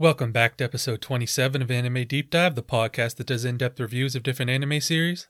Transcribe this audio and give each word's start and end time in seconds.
Welcome 0.00 0.32
back 0.32 0.56
to 0.56 0.64
episode 0.64 1.02
27 1.02 1.60
of 1.60 1.70
Anime 1.70 2.06
Deep 2.06 2.30
Dive, 2.30 2.54
the 2.54 2.62
podcast 2.62 3.16
that 3.16 3.26
does 3.26 3.44
in 3.44 3.58
depth 3.58 3.78
reviews 3.78 4.16
of 4.16 4.22
different 4.22 4.50
anime 4.50 4.80
series. 4.80 5.28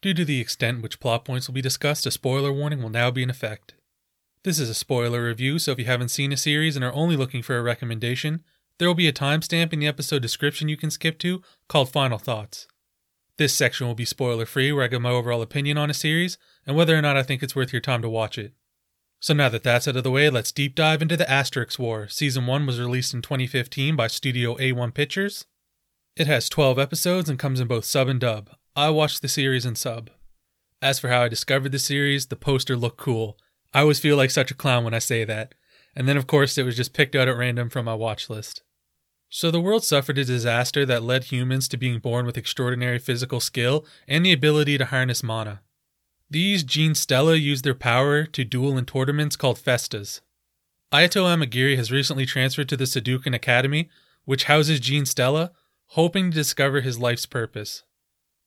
Due 0.00 0.14
to 0.14 0.24
the 0.24 0.40
extent 0.40 0.80
which 0.80 1.00
plot 1.00 1.24
points 1.24 1.48
will 1.48 1.54
be 1.54 1.60
discussed, 1.60 2.06
a 2.06 2.12
spoiler 2.12 2.52
warning 2.52 2.80
will 2.80 2.88
now 2.88 3.10
be 3.10 3.24
in 3.24 3.30
effect. 3.30 3.74
This 4.44 4.60
is 4.60 4.70
a 4.70 4.74
spoiler 4.74 5.24
review, 5.24 5.58
so 5.58 5.72
if 5.72 5.80
you 5.80 5.86
haven't 5.86 6.10
seen 6.10 6.30
a 6.30 6.36
series 6.36 6.76
and 6.76 6.84
are 6.84 6.94
only 6.94 7.16
looking 7.16 7.42
for 7.42 7.58
a 7.58 7.62
recommendation, 7.64 8.44
there 8.78 8.86
will 8.86 8.94
be 8.94 9.08
a 9.08 9.12
timestamp 9.12 9.72
in 9.72 9.80
the 9.80 9.88
episode 9.88 10.22
description 10.22 10.68
you 10.68 10.76
can 10.76 10.92
skip 10.92 11.18
to 11.18 11.42
called 11.66 11.90
Final 11.90 12.18
Thoughts. 12.18 12.68
This 13.38 13.54
section 13.54 13.88
will 13.88 13.96
be 13.96 14.04
spoiler 14.04 14.46
free, 14.46 14.70
where 14.70 14.84
I 14.84 14.86
give 14.86 15.02
my 15.02 15.10
overall 15.10 15.42
opinion 15.42 15.78
on 15.78 15.90
a 15.90 15.94
series 15.94 16.38
and 16.64 16.76
whether 16.76 16.96
or 16.96 17.02
not 17.02 17.16
I 17.16 17.24
think 17.24 17.42
it's 17.42 17.56
worth 17.56 17.72
your 17.72 17.82
time 17.82 18.02
to 18.02 18.08
watch 18.08 18.38
it. 18.38 18.52
So 19.26 19.34
now 19.34 19.48
that 19.48 19.64
that's 19.64 19.88
out 19.88 19.96
of 19.96 20.04
the 20.04 20.10
way, 20.12 20.30
let's 20.30 20.52
deep 20.52 20.76
dive 20.76 21.02
into 21.02 21.16
the 21.16 21.28
Asterisk 21.28 21.80
War. 21.80 22.06
Season 22.06 22.46
1 22.46 22.64
was 22.64 22.78
released 22.78 23.12
in 23.12 23.22
2015 23.22 23.96
by 23.96 24.06
Studio 24.06 24.54
A1 24.54 24.94
Pictures. 24.94 25.46
It 26.14 26.28
has 26.28 26.48
12 26.48 26.78
episodes 26.78 27.28
and 27.28 27.36
comes 27.36 27.58
in 27.58 27.66
both 27.66 27.86
sub 27.86 28.06
and 28.06 28.20
dub. 28.20 28.50
I 28.76 28.90
watched 28.90 29.22
the 29.22 29.28
series 29.28 29.66
in 29.66 29.74
sub. 29.74 30.10
As 30.80 31.00
for 31.00 31.08
how 31.08 31.22
I 31.22 31.28
discovered 31.28 31.72
the 31.72 31.80
series, 31.80 32.26
the 32.26 32.36
poster 32.36 32.76
looked 32.76 32.98
cool. 32.98 33.36
I 33.74 33.80
always 33.80 33.98
feel 33.98 34.16
like 34.16 34.30
such 34.30 34.52
a 34.52 34.54
clown 34.54 34.84
when 34.84 34.94
I 34.94 35.00
say 35.00 35.24
that. 35.24 35.56
And 35.96 36.08
then, 36.08 36.16
of 36.16 36.28
course, 36.28 36.56
it 36.56 36.62
was 36.62 36.76
just 36.76 36.92
picked 36.94 37.16
out 37.16 37.26
at 37.26 37.36
random 37.36 37.68
from 37.68 37.86
my 37.86 37.94
watch 37.94 38.30
list. 38.30 38.62
So, 39.28 39.50
the 39.50 39.60
world 39.60 39.82
suffered 39.82 40.18
a 40.18 40.24
disaster 40.24 40.86
that 40.86 41.02
led 41.02 41.24
humans 41.24 41.66
to 41.70 41.76
being 41.76 41.98
born 41.98 42.26
with 42.26 42.36
extraordinary 42.38 43.00
physical 43.00 43.40
skill 43.40 43.84
and 44.06 44.24
the 44.24 44.32
ability 44.32 44.78
to 44.78 44.84
harness 44.84 45.24
mana. 45.24 45.62
These 46.28 46.64
Genestella 46.64 47.40
use 47.40 47.62
their 47.62 47.74
power 47.74 48.24
to 48.26 48.44
duel 48.44 48.76
in 48.76 48.84
tournaments 48.84 49.36
called 49.36 49.58
festas. 49.58 50.20
Ayato 50.92 51.24
Amagiri 51.24 51.76
has 51.76 51.92
recently 51.92 52.26
transferred 52.26 52.68
to 52.68 52.76
the 52.76 52.84
Seidoukan 52.84 53.34
Academy, 53.34 53.88
which 54.24 54.44
houses 54.44 54.80
Genestella, 54.80 55.50
hoping 55.90 56.30
to 56.30 56.34
discover 56.34 56.80
his 56.80 56.98
life's 56.98 57.26
purpose. 57.26 57.84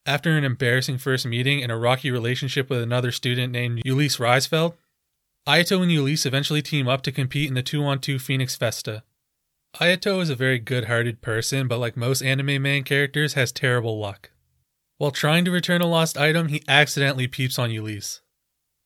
After 0.05 0.31
an 0.31 0.43
embarrassing 0.43 0.97
first 0.97 1.25
meeting 1.25 1.61
and 1.63 1.71
a 1.71 1.77
rocky 1.77 2.11
relationship 2.11 2.69
with 2.69 2.81
another 2.81 3.11
student 3.11 3.53
named 3.53 3.81
Julis 3.85 4.17
Riessfeld, 4.19 4.73
Ayato 5.47 5.81
and 5.81 5.91
Julis 5.91 6.25
eventually 6.25 6.61
team 6.61 6.87
up 6.87 7.01
to 7.03 7.11
compete 7.11 7.47
in 7.47 7.53
the 7.53 7.63
2 7.63 7.83
on 7.83 7.99
2 7.99 8.19
Phoenix 8.19 8.55
Festa. 8.55 9.03
Ayato 9.75 10.21
is 10.21 10.29
a 10.29 10.35
very 10.35 10.59
good 10.59 10.85
hearted 10.85 11.21
person, 11.21 11.67
but 11.67 11.77
like 11.77 11.95
most 11.95 12.21
anime 12.21 12.61
main 12.61 12.83
characters, 12.83 13.33
has 13.35 13.51
terrible 13.51 13.99
luck. 13.99 14.31
While 14.99 15.11
trying 15.11 15.45
to 15.45 15.51
return 15.51 15.81
a 15.81 15.87
lost 15.87 16.17
item, 16.17 16.49
he 16.49 16.61
accidentally 16.67 17.25
peeps 17.25 17.57
on 17.57 17.69
Julis. 17.69 18.19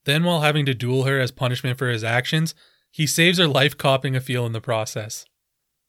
Then, 0.04 0.22
while 0.22 0.42
having 0.42 0.64
to 0.66 0.72
duel 0.72 1.02
her 1.02 1.18
as 1.18 1.32
punishment 1.32 1.76
for 1.76 1.88
his 1.88 2.04
actions, 2.04 2.54
he 2.92 3.04
saves 3.04 3.38
her 3.38 3.48
life 3.48 3.76
copping 3.76 4.14
a 4.14 4.20
feel 4.20 4.46
in 4.46 4.52
the 4.52 4.60
process. 4.60 5.26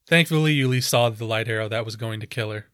Thankfully, 0.07 0.57
Julis 0.57 0.87
saw 0.87 1.11
the 1.11 1.25
light 1.25 1.47
arrow 1.47 1.69
that 1.69 1.85
was 1.85 1.95
going 1.95 2.19
to 2.21 2.27
kill 2.27 2.49
her. 2.49 2.65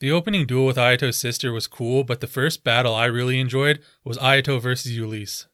The 0.00 0.10
opening 0.10 0.46
duel 0.46 0.66
with 0.66 0.78
Ayato's 0.78 1.16
sister 1.16 1.52
was 1.52 1.68
cool, 1.68 2.02
but 2.02 2.20
the 2.20 2.26
first 2.26 2.64
battle 2.64 2.94
I 2.94 3.04
really 3.04 3.38
enjoyed 3.38 3.80
was 4.02 4.18
Ayato 4.18 4.60
versus 4.60 4.90
Julis. 4.90 5.46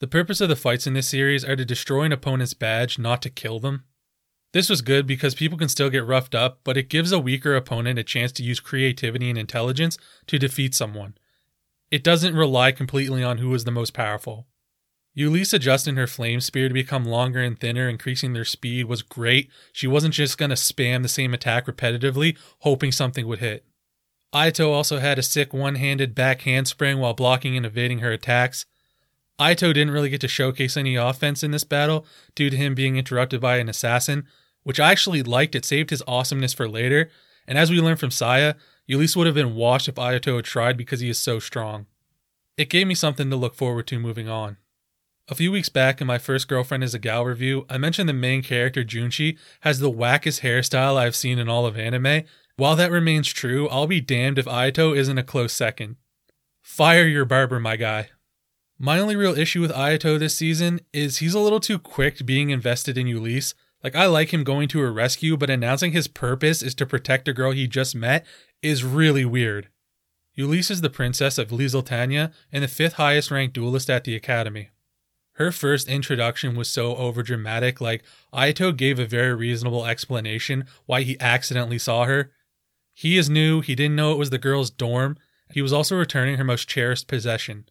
The 0.00 0.08
purpose 0.08 0.40
of 0.40 0.48
the 0.48 0.56
fights 0.56 0.88
in 0.88 0.94
this 0.94 1.06
series 1.06 1.44
are 1.44 1.54
to 1.54 1.64
destroy 1.64 2.02
an 2.02 2.12
opponent's 2.12 2.52
badge, 2.52 2.98
not 2.98 3.22
to 3.22 3.30
kill 3.30 3.60
them. 3.60 3.84
This 4.54 4.70
was 4.70 4.82
good 4.82 5.04
because 5.04 5.34
people 5.34 5.58
can 5.58 5.68
still 5.68 5.90
get 5.90 6.06
roughed 6.06 6.32
up, 6.32 6.60
but 6.62 6.76
it 6.76 6.88
gives 6.88 7.10
a 7.10 7.18
weaker 7.18 7.56
opponent 7.56 7.98
a 7.98 8.04
chance 8.04 8.30
to 8.32 8.44
use 8.44 8.60
creativity 8.60 9.28
and 9.28 9.36
intelligence 9.36 9.98
to 10.28 10.38
defeat 10.38 10.76
someone. 10.76 11.16
It 11.90 12.04
doesn't 12.04 12.36
rely 12.36 12.70
completely 12.70 13.24
on 13.24 13.38
who 13.38 13.52
is 13.52 13.64
the 13.64 13.72
most 13.72 13.94
powerful. 13.94 14.46
Julis 15.16 15.52
adjusting 15.52 15.96
her 15.96 16.06
flame 16.06 16.40
spear 16.40 16.68
to 16.68 16.74
become 16.74 17.04
longer 17.04 17.40
and 17.42 17.58
thinner, 17.58 17.88
increasing 17.88 18.32
their 18.32 18.44
speed, 18.44 18.84
was 18.86 19.02
great. 19.02 19.50
She 19.72 19.88
wasn't 19.88 20.14
just 20.14 20.38
going 20.38 20.50
to 20.50 20.54
spam 20.54 21.02
the 21.02 21.08
same 21.08 21.34
attack 21.34 21.66
repetitively, 21.66 22.38
hoping 22.60 22.92
something 22.92 23.26
would 23.26 23.40
hit. 23.40 23.64
Ayato 24.32 24.70
also 24.70 24.98
had 24.98 25.18
a 25.18 25.22
sick 25.22 25.52
one 25.52 25.74
handed 25.74 26.14
back 26.14 26.42
handspring 26.42 26.98
while 26.98 27.14
blocking 27.14 27.56
and 27.56 27.66
evading 27.66 27.98
her 27.98 28.12
attacks. 28.12 28.66
Ayato 29.40 29.74
didn't 29.74 29.90
really 29.90 30.10
get 30.10 30.20
to 30.20 30.28
showcase 30.28 30.76
any 30.76 30.94
offense 30.94 31.42
in 31.42 31.50
this 31.50 31.64
battle 31.64 32.06
due 32.36 32.50
to 32.50 32.56
him 32.56 32.76
being 32.76 32.96
interrupted 32.96 33.40
by 33.40 33.56
an 33.56 33.68
assassin, 33.68 34.28
which 34.64 34.80
I 34.80 34.90
actually 34.90 35.22
liked. 35.22 35.54
It 35.54 35.64
saved 35.64 35.90
his 35.90 36.02
awesomeness 36.06 36.52
for 36.52 36.68
later. 36.68 37.10
And 37.46 37.56
as 37.56 37.70
we 37.70 37.80
learned 37.80 38.00
from 38.00 38.10
Saya, 38.10 38.54
Julis 38.88 39.16
would 39.16 39.26
have 39.26 39.36
been 39.36 39.54
washed 39.54 39.88
if 39.88 39.94
Ayato 39.94 40.36
had 40.36 40.44
tried 40.44 40.76
because 40.76 41.00
he 41.00 41.08
is 41.08 41.18
so 41.18 41.38
strong. 41.38 41.86
It 42.56 42.70
gave 42.70 42.86
me 42.86 42.94
something 42.94 43.30
to 43.30 43.36
look 43.36 43.54
forward 43.54 43.86
to 43.88 43.98
moving 43.98 44.28
on. 44.28 44.58
A 45.26 45.34
few 45.34 45.50
weeks 45.50 45.70
back 45.70 46.02
in 46.02 46.06
my 46.06 46.18
first 46.18 46.48
girlfriend 46.48 46.84
is 46.84 46.94
a 46.94 46.98
gal 46.98 47.24
review, 47.24 47.64
I 47.70 47.78
mentioned 47.78 48.10
the 48.10 48.12
main 48.12 48.42
character 48.42 48.84
Junichi 48.84 49.38
has 49.60 49.78
the 49.78 49.90
wackest 49.90 50.42
hairstyle 50.42 50.96
I've 50.96 51.16
seen 51.16 51.38
in 51.38 51.48
all 51.48 51.64
of 51.64 51.78
anime. 51.78 52.24
While 52.56 52.76
that 52.76 52.90
remains 52.90 53.32
true, 53.32 53.66
I'll 53.70 53.86
be 53.86 54.02
damned 54.02 54.38
if 54.38 54.44
Ayato 54.44 54.94
isn't 54.94 55.16
a 55.16 55.22
close 55.22 55.54
second. 55.54 55.96
Fire 56.60 57.06
your 57.06 57.24
barber, 57.24 57.58
my 57.58 57.76
guy. 57.76 58.10
My 58.78 58.98
only 58.98 59.16
real 59.16 59.36
issue 59.38 59.62
with 59.62 59.72
Ayato 59.72 60.18
this 60.18 60.36
season 60.36 60.80
is 60.92 61.18
he's 61.18 61.34
a 61.34 61.40
little 61.40 61.60
too 61.60 61.78
quick 61.78 62.26
being 62.26 62.50
invested 62.50 62.98
in 62.98 63.06
Julis. 63.06 63.54
Like, 63.84 63.94
I 63.94 64.06
like 64.06 64.32
him 64.32 64.44
going 64.44 64.68
to 64.68 64.80
her 64.80 64.90
rescue, 64.90 65.36
but 65.36 65.50
announcing 65.50 65.92
his 65.92 66.08
purpose 66.08 66.62
is 66.62 66.74
to 66.76 66.86
protect 66.86 67.28
a 67.28 67.34
girl 67.34 67.52
he 67.52 67.68
just 67.68 67.94
met 67.94 68.24
is 68.62 68.82
really 68.82 69.26
weird. 69.26 69.68
Julis 70.36 70.70
is 70.70 70.80
the 70.80 70.88
princess 70.88 71.36
of 71.36 71.50
Lieseltania 71.50 72.32
and 72.50 72.64
the 72.64 72.68
fifth 72.68 72.94
highest 72.94 73.30
ranked 73.30 73.54
duelist 73.54 73.90
at 73.90 74.04
the 74.04 74.16
academy. 74.16 74.70
Her 75.34 75.52
first 75.52 75.86
introduction 75.86 76.56
was 76.56 76.70
so 76.70 76.94
overdramatic, 76.94 77.80
like, 77.80 78.02
Ayato 78.32 78.74
gave 78.74 78.98
a 78.98 79.04
very 79.04 79.34
reasonable 79.34 79.84
explanation 79.84 80.64
why 80.86 81.02
he 81.02 81.20
accidentally 81.20 81.78
saw 81.78 82.06
her. 82.06 82.32
He 82.94 83.18
is 83.18 83.28
new, 83.28 83.60
he 83.60 83.74
didn't 83.74 83.96
know 83.96 84.12
it 84.12 84.18
was 84.18 84.30
the 84.30 84.38
girl's 84.38 84.70
dorm, 84.70 85.18
he 85.52 85.60
was 85.60 85.72
also 85.72 85.96
returning 85.96 86.36
her 86.36 86.44
most 86.44 86.68
cherished 86.68 87.06
possession. 87.06 87.66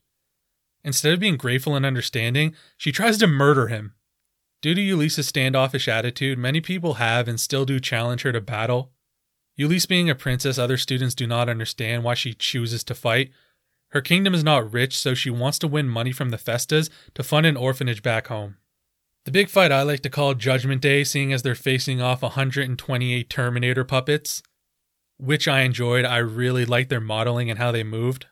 Instead 0.83 1.13
of 1.13 1.19
being 1.19 1.37
grateful 1.37 1.75
and 1.75 1.85
understanding, 1.85 2.53
she 2.77 2.91
tries 2.91 3.17
to 3.17 3.27
murder 3.27 3.67
him. 3.67 3.93
Due 4.63 4.73
to 4.73 4.81
Julis's 4.81 5.27
standoffish 5.27 5.89
attitude, 5.89 6.39
many 6.39 6.61
people 6.61 6.93
have 6.93 7.27
and 7.27 7.37
still 7.37 7.65
do 7.65 7.81
challenge 7.81 8.21
her 8.21 8.31
to 8.31 8.39
battle. 8.39 8.93
Julis 9.59 9.85
being 9.85 10.09
a 10.09 10.15
princess, 10.15 10.57
other 10.57 10.77
students 10.77 11.13
do 11.13 11.27
not 11.27 11.49
understand 11.49 12.05
why 12.05 12.13
she 12.13 12.33
chooses 12.33 12.81
to 12.85 12.95
fight. 12.95 13.31
Her 13.89 13.99
kingdom 13.99 14.33
is 14.33 14.41
not 14.41 14.71
rich, 14.71 14.97
so 14.97 15.13
she 15.13 15.29
wants 15.29 15.59
to 15.59 15.67
win 15.67 15.89
money 15.89 16.13
from 16.13 16.29
the 16.29 16.37
festas 16.37 16.89
to 17.13 17.23
fund 17.23 17.45
an 17.45 17.57
orphanage 17.57 18.01
back 18.01 18.27
home. 18.27 18.55
The 19.25 19.31
big 19.31 19.49
fight 19.49 19.73
I 19.73 19.81
like 19.81 19.99
to 19.99 20.09
call 20.09 20.33
Judgment 20.33 20.81
Day, 20.81 21.03
seeing 21.03 21.33
as 21.33 21.43
they're 21.43 21.55
facing 21.55 22.01
off 22.01 22.21
128 22.21 23.29
Terminator 23.29 23.83
puppets, 23.83 24.41
which 25.17 25.45
I 25.45 25.63
enjoyed. 25.63 26.05
I 26.05 26.19
really 26.19 26.63
liked 26.63 26.89
their 26.89 27.01
modeling 27.01 27.49
and 27.49 27.59
how 27.59 27.73
they 27.73 27.83
moved. 27.83 28.27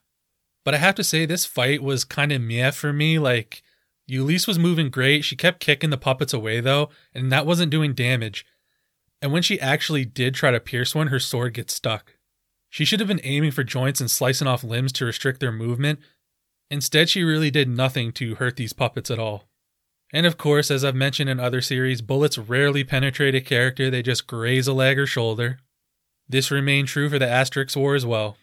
But 0.64 0.76
I 0.76 0.78
have 0.78 0.96
to 0.96 1.04
say, 1.04 1.26
this 1.26 1.46
fight 1.46 1.84
was 1.84 2.06
kind 2.06 2.32
of 2.32 2.42
meh 2.42 2.72
for 2.72 2.94
me. 2.94 3.20
Like, 3.20 3.64
Julis 4.12 4.48
was 4.48 4.60
moving 4.60 4.90
great. 4.90 5.24
She 5.24 5.36
kept 5.36 5.62
kicking 5.62 5.90
the 5.90 5.98
puppets 5.98 6.34
away 6.34 6.60
though, 6.60 6.90
and 7.14 7.32
that 7.32 7.46
wasn't 7.46 7.72
doing 7.72 7.94
damage. 7.94 8.46
And 9.22 9.32
when 9.32 9.44
she 9.44 9.60
actually 9.60 10.04
did 10.04 10.36
try 10.36 10.52
to 10.52 10.60
pierce 10.60 10.94
one, 10.94 11.08
her 11.08 11.20
sword 11.20 11.54
gets 11.54 11.74
stuck. 11.74 12.16
She 12.70 12.86
should 12.86 13.00
have 13.00 13.08
been 13.08 13.22
aiming 13.24 13.52
for 13.52 13.64
joints 13.64 14.02
and 14.02 14.10
slicing 14.10 14.48
off 14.48 14.64
limbs 14.64 14.92
to 14.94 15.06
restrict 15.06 15.40
their 15.40 15.52
movement. 15.52 16.00
Instead, 16.70 17.10
she 17.10 17.24
really 17.24 17.52
did 17.52 17.70
nothing 17.70 18.12
to 18.14 18.36
hurt 18.36 18.56
these 18.56 18.74
puppets 18.74 19.12
at 19.12 19.20
all. 19.20 19.48
And 20.14 20.26
of 20.26 20.38
course, 20.38 20.72
as 20.72 20.84
I've 20.84 20.96
mentioned 20.96 21.30
in 21.30 21.40
other 21.40 21.62
series, 21.62 22.02
bullets 22.02 22.38
rarely 22.38 22.84
penetrate 22.84 23.36
a 23.36 23.42
character, 23.42 23.90
they 23.90 24.02
just 24.02 24.28
graze 24.28 24.68
a 24.68 24.74
leg 24.74 25.00
or 25.00 25.06
shoulder. 25.06 25.60
This 26.28 26.52
remained 26.52 26.88
true 26.88 27.10
for 27.10 27.20
the 27.20 27.28
Asterisk 27.28 27.76
War 27.76 27.96
as 27.96 28.06
well. 28.06 28.38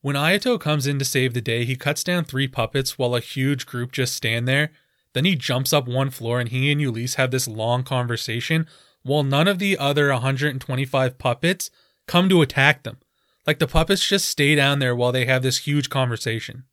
When 0.00 0.16
Ayato 0.16 0.60
comes 0.60 0.86
in 0.86 0.98
to 0.98 1.04
save 1.04 1.34
the 1.34 1.40
day, 1.40 1.64
he 1.64 1.76
cuts 1.76 2.04
down 2.04 2.24
three 2.24 2.48
puppets 2.48 2.98
while 2.98 3.14
a 3.14 3.20
huge 3.20 3.66
group 3.66 3.92
just 3.92 4.14
stand 4.14 4.46
there, 4.46 4.70
then 5.14 5.24
he 5.24 5.36
jumps 5.36 5.72
up 5.72 5.88
one 5.88 6.10
floor 6.10 6.40
and 6.40 6.48
he 6.50 6.70
and 6.70 6.80
Julis 6.80 7.14
have 7.14 7.30
this 7.30 7.48
long 7.48 7.82
conversation 7.82 8.66
while 9.02 9.22
none 9.22 9.48
of 9.48 9.58
the 9.58 9.78
other 9.78 10.10
125 10.10 11.18
puppets 11.18 11.70
come 12.06 12.28
to 12.28 12.42
attack 12.42 12.82
them. 12.82 12.98
Like 13.46 13.58
the 13.58 13.66
puppets 13.66 14.06
just 14.06 14.28
stay 14.28 14.54
down 14.54 14.78
there 14.78 14.94
while 14.94 15.12
they 15.12 15.24
have 15.24 15.42
this 15.42 15.58
huge 15.58 15.88
conversation. 15.88 16.64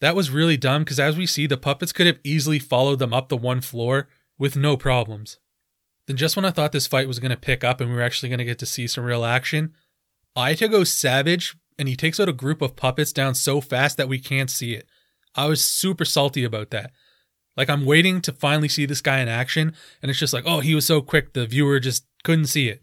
That 0.00 0.14
was 0.14 0.30
really 0.30 0.56
dumb 0.56 0.84
because 0.84 1.00
as 1.00 1.16
we 1.16 1.26
see, 1.26 1.46
the 1.46 1.56
puppets 1.56 1.92
could 1.92 2.06
have 2.06 2.20
easily 2.22 2.58
followed 2.58 2.98
them 2.98 3.14
up 3.14 3.28
the 3.28 3.36
one 3.36 3.60
floor 3.60 4.08
with 4.38 4.56
no 4.56 4.76
problems. 4.76 5.38
Then, 6.06 6.16
just 6.16 6.36
when 6.36 6.44
I 6.44 6.50
thought 6.50 6.72
this 6.72 6.86
fight 6.86 7.08
was 7.08 7.18
going 7.18 7.30
to 7.30 7.36
pick 7.36 7.64
up 7.64 7.80
and 7.80 7.88
we 7.88 7.96
were 7.96 8.02
actually 8.02 8.28
going 8.28 8.38
to 8.38 8.44
get 8.44 8.58
to 8.58 8.66
see 8.66 8.86
some 8.86 9.04
real 9.04 9.24
action, 9.24 9.72
Ayato 10.36 10.70
goes 10.70 10.92
savage 10.92 11.56
and 11.78 11.88
he 11.88 11.96
takes 11.96 12.20
out 12.20 12.28
a 12.28 12.32
group 12.32 12.60
of 12.60 12.76
puppets 12.76 13.12
down 13.12 13.34
so 13.34 13.60
fast 13.60 13.96
that 13.96 14.08
we 14.08 14.18
can't 14.18 14.50
see 14.50 14.74
it. 14.74 14.86
I 15.34 15.46
was 15.46 15.62
super 15.62 16.04
salty 16.04 16.44
about 16.44 16.70
that. 16.70 16.92
Like 17.56 17.70
I'm 17.70 17.84
waiting 17.84 18.20
to 18.22 18.32
finally 18.32 18.68
see 18.68 18.86
this 18.86 19.00
guy 19.00 19.20
in 19.20 19.28
action, 19.28 19.74
and 20.02 20.10
it's 20.10 20.18
just 20.18 20.32
like, 20.32 20.44
oh, 20.46 20.60
he 20.60 20.74
was 20.74 20.86
so 20.86 21.00
quick, 21.00 21.32
the 21.32 21.46
viewer 21.46 21.78
just 21.80 22.06
couldn't 22.22 22.46
see 22.46 22.68
it. 22.68 22.82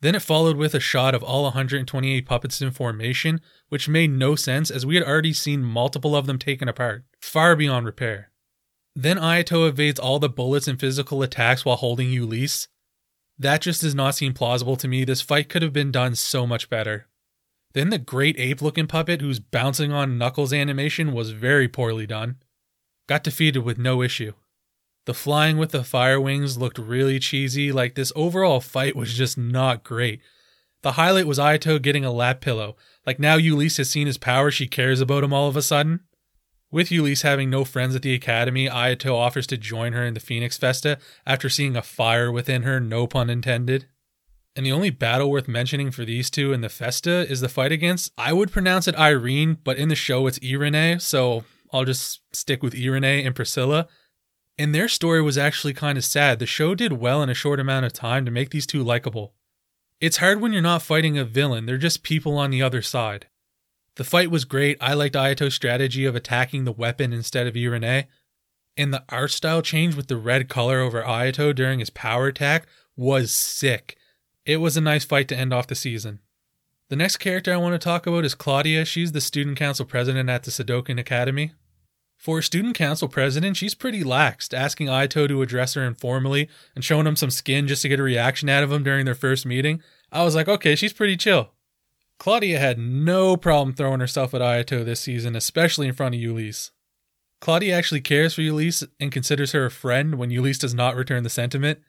Then 0.00 0.14
it 0.14 0.22
followed 0.22 0.56
with 0.56 0.74
a 0.74 0.80
shot 0.80 1.14
of 1.14 1.22
all 1.22 1.44
128 1.44 2.26
puppets 2.26 2.60
in 2.60 2.70
formation, 2.70 3.40
which 3.68 3.88
made 3.88 4.10
no 4.10 4.34
sense 4.36 4.70
as 4.70 4.84
we 4.84 4.94
had 4.94 5.04
already 5.04 5.32
seen 5.32 5.64
multiple 5.64 6.14
of 6.14 6.26
them 6.26 6.38
taken 6.38 6.68
apart, 6.68 7.04
far 7.20 7.56
beyond 7.56 7.86
repair. 7.86 8.30
Then 8.94 9.16
Ayato 9.16 9.68
evades 9.68 9.98
all 9.98 10.18
the 10.18 10.28
bullets 10.28 10.68
and 10.68 10.78
physical 10.78 11.22
attacks 11.22 11.64
while 11.64 11.76
holding 11.76 12.08
Julis. 12.08 12.68
That 13.38 13.60
just 13.60 13.82
does 13.82 13.94
not 13.94 14.14
seem 14.14 14.32
plausible 14.32 14.76
to 14.76 14.88
me. 14.88 15.04
This 15.04 15.20
fight 15.20 15.48
could 15.48 15.62
have 15.62 15.72
been 15.72 15.92
done 15.92 16.14
so 16.14 16.46
much 16.46 16.70
better. 16.70 17.06
Then 17.74 17.90
the 17.90 17.98
great 17.98 18.38
ape 18.38 18.62
looking 18.62 18.86
puppet 18.86 19.20
who's 19.20 19.38
bouncing 19.38 19.92
on 19.92 20.16
Knuckles 20.16 20.52
animation 20.52 21.12
was 21.12 21.30
very 21.30 21.68
poorly 21.68 22.06
done. 22.06 22.36
Got 23.06 23.24
defeated 23.24 23.60
with 23.60 23.78
no 23.78 24.02
issue. 24.02 24.32
The 25.04 25.14
flying 25.14 25.56
with 25.56 25.70
the 25.70 25.84
fire 25.84 26.20
wings 26.20 26.58
looked 26.58 26.78
really 26.78 27.20
cheesy, 27.20 27.70
like 27.70 27.94
this 27.94 28.12
overall 28.16 28.60
fight 28.60 28.96
was 28.96 29.14
just 29.14 29.38
not 29.38 29.84
great. 29.84 30.20
The 30.82 30.92
highlight 30.92 31.26
was 31.26 31.38
Ayato 31.38 31.80
getting 31.80 32.04
a 32.04 32.12
lap 32.12 32.40
pillow, 32.40 32.76
like 33.06 33.20
now 33.20 33.38
Julis 33.38 33.76
has 33.78 33.88
seen 33.88 34.08
his 34.08 34.18
power, 34.18 34.50
she 34.50 34.66
cares 34.66 35.00
about 35.00 35.22
him 35.22 35.32
all 35.32 35.48
of 35.48 35.56
a 35.56 35.62
sudden. 35.62 36.00
With 36.72 36.88
Julis 36.88 37.22
having 37.22 37.48
no 37.48 37.64
friends 37.64 37.94
at 37.94 38.02
the 38.02 38.14
academy, 38.14 38.68
Ayato 38.68 39.14
offers 39.14 39.46
to 39.48 39.56
join 39.56 39.92
her 39.92 40.04
in 40.04 40.14
the 40.14 40.20
Phoenix 40.20 40.58
Festa 40.58 40.98
after 41.24 41.48
seeing 41.48 41.76
a 41.76 41.82
fire 41.82 42.32
within 42.32 42.62
her, 42.62 42.80
no 42.80 43.06
pun 43.06 43.30
intended. 43.30 43.86
And 44.56 44.66
the 44.66 44.72
only 44.72 44.90
battle 44.90 45.30
worth 45.30 45.46
mentioning 45.46 45.92
for 45.92 46.04
these 46.04 46.30
two 46.30 46.52
in 46.52 46.62
the 46.62 46.68
Festa 46.68 47.30
is 47.30 47.40
the 47.40 47.48
fight 47.48 47.70
against, 47.70 48.12
I 48.18 48.32
would 48.32 48.50
pronounce 48.50 48.88
it 48.88 48.96
Irene, 48.96 49.58
but 49.62 49.76
in 49.76 49.88
the 49.88 49.94
show 49.94 50.26
it's 50.26 50.40
Irene, 50.42 50.98
so 50.98 51.44
I'll 51.76 51.84
just 51.84 52.20
stick 52.32 52.62
with 52.62 52.74
Irene 52.74 53.04
and 53.04 53.34
Priscilla. 53.34 53.88
And 54.58 54.74
their 54.74 54.88
story 54.88 55.20
was 55.20 55.36
actually 55.36 55.74
kind 55.74 55.98
of 55.98 56.04
sad. 56.04 56.38
The 56.38 56.46
show 56.46 56.74
did 56.74 56.94
well 56.94 57.22
in 57.22 57.28
a 57.28 57.34
short 57.34 57.60
amount 57.60 57.86
of 57.86 57.92
time 57.92 58.24
to 58.24 58.30
make 58.30 58.50
these 58.50 58.66
two 58.66 58.82
likable. 58.82 59.34
It's 60.00 60.16
hard 60.18 60.40
when 60.40 60.52
you're 60.52 60.62
not 60.62 60.82
fighting 60.82 61.16
a 61.16 61.24
villain, 61.24 61.66
they're 61.66 61.78
just 61.78 62.02
people 62.02 62.36
on 62.36 62.50
the 62.50 62.62
other 62.62 62.82
side. 62.82 63.26
The 63.96 64.04
fight 64.04 64.30
was 64.30 64.44
great. 64.44 64.76
I 64.80 64.92
liked 64.92 65.14
Ayato's 65.14 65.54
strategy 65.54 66.04
of 66.04 66.14
attacking 66.14 66.64
the 66.64 66.72
weapon 66.72 67.12
instead 67.12 67.46
of 67.46 67.56
Irene. 67.56 68.06
And 68.76 68.92
the 68.92 69.04
art 69.08 69.30
style 69.30 69.62
change 69.62 69.94
with 69.94 70.08
the 70.08 70.18
red 70.18 70.50
color 70.50 70.80
over 70.80 71.02
Ayato 71.02 71.54
during 71.54 71.78
his 71.78 71.88
power 71.88 72.26
attack 72.26 72.66
was 72.94 73.30
sick. 73.30 73.96
It 74.44 74.58
was 74.58 74.76
a 74.76 74.82
nice 74.82 75.04
fight 75.04 75.28
to 75.28 75.36
end 75.36 75.54
off 75.54 75.66
the 75.66 75.74
season. 75.74 76.20
The 76.88 76.96
next 76.96 77.16
character 77.16 77.52
I 77.52 77.56
want 77.56 77.72
to 77.72 77.84
talk 77.84 78.06
about 78.06 78.24
is 78.24 78.34
Claudia. 78.34 78.84
She's 78.84 79.12
the 79.12 79.20
student 79.20 79.56
council 79.56 79.86
president 79.86 80.28
at 80.28 80.44
the 80.44 80.50
Seidoukan 80.50 81.00
Academy. 81.00 81.52
For 82.16 82.42
student 82.42 82.74
council 82.74 83.08
president, 83.08 83.56
she's 83.56 83.74
pretty 83.74 84.02
laxed, 84.02 84.54
asking 84.54 84.88
Ayato 84.88 85.28
to 85.28 85.42
address 85.42 85.74
her 85.74 85.84
informally 85.84 86.48
and 86.74 86.84
showing 86.84 87.06
him 87.06 87.16
some 87.16 87.30
skin 87.30 87.68
just 87.68 87.82
to 87.82 87.88
get 87.88 88.00
a 88.00 88.02
reaction 88.02 88.48
out 88.48 88.64
of 88.64 88.72
him 88.72 88.82
during 88.82 89.04
their 89.04 89.14
first 89.14 89.46
meeting. 89.46 89.82
I 90.10 90.24
was 90.24 90.34
like, 90.34 90.48
okay, 90.48 90.74
she's 90.74 90.92
pretty 90.92 91.16
chill. 91.16 91.50
Claudia 92.18 92.58
had 92.58 92.78
no 92.78 93.36
problem 93.36 93.74
throwing 93.74 94.00
herself 94.00 94.32
at 94.34 94.40
Ayato 94.40 94.84
this 94.84 95.00
season, 95.00 95.36
especially 95.36 95.86
in 95.86 95.94
front 95.94 96.14
of 96.14 96.20
Julis. 96.20 96.70
Claudia 97.40 97.76
actually 97.76 98.00
cares 98.00 98.34
for 98.34 98.40
Julis 98.40 98.86
and 98.98 99.12
considers 99.12 99.52
her 99.52 99.66
a 99.66 99.70
friend 99.70 100.14
when 100.14 100.30
Julis 100.30 100.58
does 100.58 100.74
not 100.74 100.96
return 100.96 101.22
the 101.22 101.30
sentiment. 101.30 101.80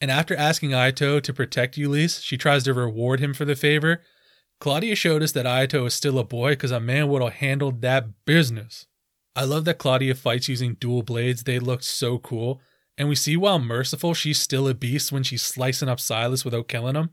And 0.00 0.10
after 0.10 0.34
asking 0.34 0.70
Ayato 0.70 1.20
to 1.22 1.34
protect 1.34 1.76
Julis, 1.76 2.22
she 2.22 2.38
tries 2.38 2.64
to 2.64 2.72
reward 2.72 3.20
him 3.20 3.34
for 3.34 3.44
the 3.44 3.56
favor. 3.56 4.00
Claudia 4.60 4.96
showed 4.96 5.22
us 5.22 5.32
that 5.32 5.46
Ayato 5.46 5.86
is 5.86 5.94
still 5.94 6.18
a 6.18 6.24
boy 6.24 6.52
because 6.52 6.70
a 6.70 6.80
man 6.80 7.08
would 7.08 7.22
have 7.22 7.34
handled 7.34 7.82
that 7.82 8.24
business. 8.24 8.86
I 9.38 9.44
love 9.44 9.66
that 9.66 9.78
Claudia 9.78 10.16
fights 10.16 10.48
using 10.48 10.74
dual 10.74 11.04
blades, 11.04 11.44
they 11.44 11.60
look 11.60 11.84
so 11.84 12.18
cool. 12.18 12.60
And 12.96 13.08
we 13.08 13.14
see 13.14 13.36
while 13.36 13.60
merciful, 13.60 14.12
she's 14.12 14.40
still 14.40 14.66
a 14.66 14.74
beast 14.74 15.12
when 15.12 15.22
she's 15.22 15.42
slicing 15.42 15.88
up 15.88 16.00
Silas 16.00 16.44
without 16.44 16.66
killing 16.66 16.96
him. 16.96 17.10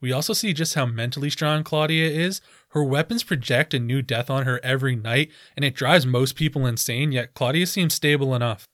We 0.00 0.12
also 0.12 0.34
see 0.34 0.52
just 0.52 0.76
how 0.76 0.86
mentally 0.86 1.30
strong 1.30 1.64
Claudia 1.64 2.08
is. 2.10 2.40
Her 2.68 2.84
weapons 2.84 3.24
project 3.24 3.74
a 3.74 3.80
new 3.80 4.02
death 4.02 4.30
on 4.30 4.44
her 4.44 4.60
every 4.62 4.94
night, 4.94 5.32
and 5.56 5.64
it 5.64 5.74
drives 5.74 6.06
most 6.06 6.36
people 6.36 6.64
insane, 6.64 7.10
yet 7.10 7.34
Claudia 7.34 7.66
seems 7.66 7.92
stable 7.92 8.36
enough. 8.36 8.64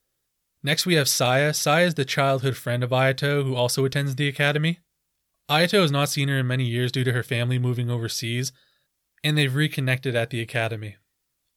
Next, 0.62 0.84
we 0.84 0.96
have 0.96 1.08
Saya. 1.08 1.54
Saya 1.54 1.86
is 1.86 1.94
the 1.94 2.04
childhood 2.04 2.54
friend 2.54 2.84
of 2.84 2.90
Ayato, 2.90 3.44
who 3.44 3.54
also 3.54 3.86
attends 3.86 4.16
the 4.16 4.28
academy. 4.28 4.80
Ayato 5.50 5.80
has 5.80 5.90
not 5.90 6.10
seen 6.10 6.28
her 6.28 6.40
in 6.40 6.46
many 6.46 6.66
years 6.66 6.92
due 6.92 7.04
to 7.04 7.12
her 7.12 7.22
family 7.22 7.58
moving 7.58 7.88
overseas, 7.88 8.52
and 9.22 9.38
they've 9.38 9.54
reconnected 9.54 10.14
at 10.14 10.28
the 10.28 10.42
academy. 10.42 10.96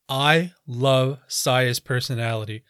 I 0.09 0.53
love 0.65 1.19
Saya's 1.27 1.79
personality. 1.79 2.63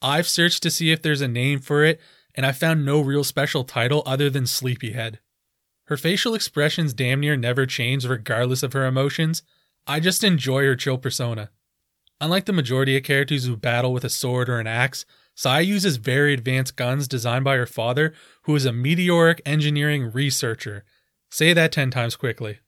I've 0.00 0.26
searched 0.26 0.62
to 0.64 0.70
see 0.70 0.90
if 0.90 1.00
there's 1.00 1.20
a 1.20 1.28
name 1.28 1.60
for 1.60 1.84
it, 1.84 2.00
and 2.34 2.44
I 2.44 2.52
found 2.52 2.84
no 2.84 3.00
real 3.00 3.22
special 3.22 3.62
title 3.62 4.02
other 4.04 4.28
than 4.28 4.46
Sleepyhead. 4.46 5.20
Her 5.84 5.96
facial 5.96 6.34
expressions 6.34 6.94
damn 6.94 7.20
near 7.20 7.36
never 7.36 7.66
change 7.66 8.04
regardless 8.04 8.62
of 8.62 8.72
her 8.72 8.86
emotions. 8.86 9.42
I 9.86 10.00
just 10.00 10.24
enjoy 10.24 10.64
her 10.64 10.76
chill 10.76 10.98
persona. 10.98 11.50
Unlike 12.20 12.46
the 12.46 12.52
majority 12.52 12.96
of 12.96 13.02
characters 13.02 13.44
who 13.44 13.56
battle 13.56 13.92
with 13.92 14.04
a 14.04 14.10
sword 14.10 14.48
or 14.48 14.58
an 14.58 14.66
axe, 14.66 15.04
Saya 15.34 15.62
uses 15.62 15.96
very 15.96 16.34
advanced 16.34 16.76
guns 16.76 17.08
designed 17.08 17.44
by 17.44 17.56
her 17.56 17.66
father, 17.66 18.12
who 18.42 18.54
is 18.56 18.64
a 18.64 18.72
meteoric 18.72 19.40
engineering 19.44 20.10
researcher. 20.12 20.84
Say 21.30 21.52
that 21.52 21.72
10 21.72 21.90
times 21.90 22.16
quickly. 22.16 22.58